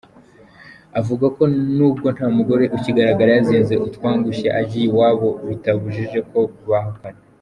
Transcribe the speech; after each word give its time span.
Avuga 0.99 1.25
ko 1.35 1.43
nubwo 1.75 2.07
nta 2.15 2.27
mugore 2.37 2.63
ukigaragara 2.75 3.29
yazinze 3.37 3.73
utwangushye 3.87 4.47
agiye 4.59 4.85
iwabo, 4.89 5.29
bitabujije 5.47 6.19
ko 6.29 6.39
bahukana. 6.69 7.19